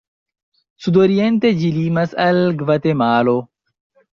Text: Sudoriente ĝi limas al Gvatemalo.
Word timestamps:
Sudoriente 0.85 1.51
ĝi 1.61 1.71
limas 1.77 2.17
al 2.27 2.41
Gvatemalo. 2.63 3.37